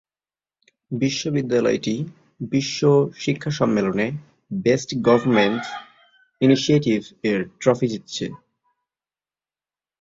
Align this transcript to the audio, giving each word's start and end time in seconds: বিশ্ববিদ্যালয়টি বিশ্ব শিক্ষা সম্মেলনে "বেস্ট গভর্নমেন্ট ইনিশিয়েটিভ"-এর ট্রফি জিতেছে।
বিশ্ববিদ্যালয়টি 0.91 1.95
বিশ্ব 2.51 2.79
শিক্ষা 3.15 3.51
সম্মেলনে 3.59 4.07
"বেস্ট 4.61 4.89
গভর্নমেন্ট 5.07 5.63
ইনিশিয়েটিভ"-এর 6.41 7.39
ট্রফি 7.61 7.87
জিতেছে। 7.87 8.25